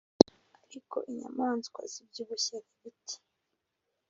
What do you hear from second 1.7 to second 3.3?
zibyibushye nkibiti